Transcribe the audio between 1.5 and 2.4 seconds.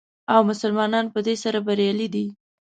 بریالي دي.